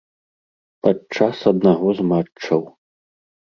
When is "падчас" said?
0.87-1.37